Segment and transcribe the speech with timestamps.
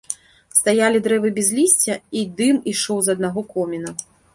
[0.59, 4.01] Стаялі дрэвы без лісця, і дым ішоў з аднаго коміна.